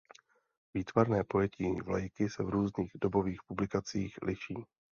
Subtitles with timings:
[0.73, 4.55] Výtvarné pojetí vlajky se v různých dobových publikacích liší.